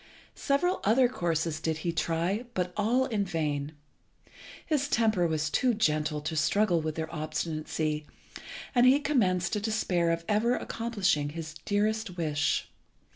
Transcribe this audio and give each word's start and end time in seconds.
Several 0.33 0.79
other 0.83 1.07
courses 1.07 1.59
did 1.59 1.77
he 1.85 1.91
try, 1.91 2.45
but 2.55 2.73
all 2.75 3.05
in 3.05 3.23
vain. 3.23 3.73
His 4.65 4.87
temper 4.87 5.27
was 5.27 5.51
too 5.51 5.75
gentle 5.75 6.21
to 6.21 6.35
struggle 6.35 6.81
with 6.81 6.95
their 6.95 7.13
obstinacy, 7.13 8.07
and 8.73 8.87
he 8.87 8.99
commenced 8.99 9.53
to 9.53 9.59
despair 9.59 10.09
of 10.09 10.25
ever 10.27 10.55
accomplishing 10.55 11.29
his 11.29 11.53
dearest 11.65 12.17
wish. 12.17 12.71